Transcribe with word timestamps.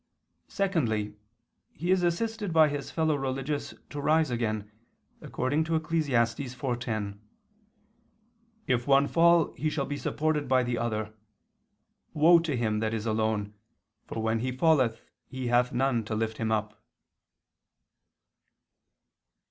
'"Secondly, 0.47 1.13
he 1.73 1.91
is 1.91 2.01
assisted 2.01 2.51
by 2.51 2.69
his 2.69 2.89
fellow 2.89 3.13
religious 3.15 3.75
to 3.91 4.01
rise 4.01 4.31
again, 4.31 4.71
according 5.21 5.63
to 5.63 5.75
Eccles. 5.75 6.07
4:10, 6.07 7.19
"If 8.65 8.87
one 8.87 9.07
fall 9.07 9.53
he 9.53 9.69
shall 9.69 9.85
be 9.85 9.97
supported 9.97 10.47
by 10.47 10.63
the 10.63 10.79
other: 10.79 11.13
woe 12.15 12.39
to 12.39 12.57
him 12.57 12.79
that 12.79 12.95
is 12.95 13.05
alone, 13.05 13.53
for 14.07 14.19
when 14.23 14.39
he 14.39 14.51
falleth 14.51 15.01
he 15.27 15.49
hath 15.49 15.71
none 15.71 16.03
to 16.05 16.15
lift 16.15 16.37
him 16.37 16.51
up." 16.51 16.81